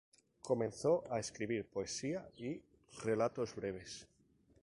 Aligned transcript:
Comenzó 0.41 1.03
a 1.11 1.19
escribir 1.19 1.69
poesía 1.69 2.27
y 2.35 2.59
relatos 3.03 3.53
breves. 3.55 4.07